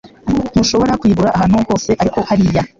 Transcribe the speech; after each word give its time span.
Ntushobora 0.53 0.97
kuyigura 0.99 1.33
ahantu 1.35 1.55
hose 1.67 1.89
ariko 2.01 2.19
hariya 2.27 2.61